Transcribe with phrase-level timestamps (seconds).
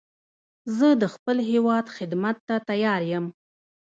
[0.77, 3.25] زه د خپل هېواد خدمت ته تیار یم